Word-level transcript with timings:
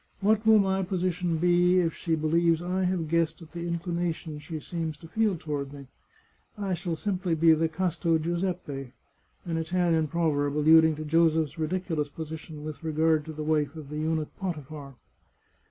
What 0.19 0.47
will 0.47 0.57
my 0.57 0.81
position 0.81 1.37
be 1.37 1.77
if 1.79 1.93
she 1.93 2.15
believes 2.15 2.59
I 2.59 2.85
have 2.85 3.07
guessed 3.07 3.39
at 3.43 3.51
the 3.51 3.67
inclination 3.67 4.39
she 4.39 4.59
seems 4.59 4.97
to 4.97 5.07
feel 5.07 5.37
toward 5.37 5.71
me? 5.71 5.89
I 6.57 6.73
shall 6.73 6.95
simply 6.95 7.35
be 7.35 7.53
the 7.53 7.69
casto 7.69 8.17
Giuseppe" 8.17 8.93
(an 9.45 9.57
Italian 9.57 10.07
proverb 10.07 10.57
alluding 10.57 10.95
to 10.95 11.05
Joseph's 11.05 11.59
ridiculous 11.59 12.09
position 12.09 12.63
with 12.63 12.83
regard 12.83 13.25
to 13.25 13.31
the 13.31 13.43
wife 13.43 13.75
of 13.75 13.89
the 13.91 13.97
eunuch 13.99 14.35
Potiphar). 14.37 14.95